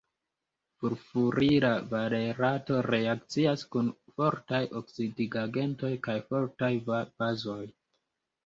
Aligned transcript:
Furfurila 0.83 1.69
valerato 1.91 2.79
reakcias 2.87 3.65
kun 3.75 3.91
fortaj 4.15 4.63
oksidigagentoj 4.81 5.93
kaj 6.09 6.19
fortaj 6.33 6.75
bazoj. 6.95 7.63